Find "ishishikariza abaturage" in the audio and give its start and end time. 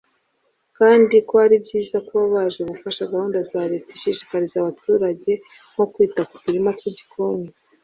3.97-5.31